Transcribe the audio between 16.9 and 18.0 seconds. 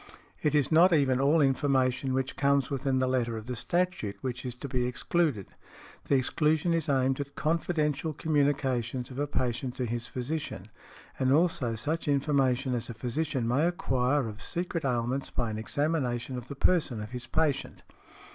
of his patient.